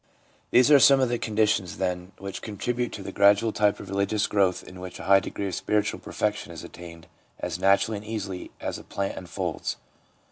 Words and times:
These 0.49 0.71
are 0.71 0.79
some 0.79 0.99
of 0.99 1.09
the 1.09 1.19
conditions, 1.19 1.77
then, 1.77 2.13
which 2.17 2.41
con 2.41 2.57
tribute 2.57 2.91
to 2.93 3.03
the 3.03 3.11
gradual 3.11 3.51
type 3.51 3.79
of 3.79 3.87
religious 3.87 4.25
growth 4.25 4.63
in 4.63 4.79
which 4.79 4.99
a 4.99 5.03
high 5.03 5.19
degree 5.19 5.45
of 5.49 5.53
spiritual 5.53 5.99
perfection 5.99 6.51
is 6.51 6.63
attained 6.63 7.05
as 7.37 7.59
naturally 7.59 7.97
and 7.99 8.07
easily 8.07 8.49
as 8.59 8.79
a 8.79 8.83
plant 8.83 9.15
unfolds. 9.15 9.77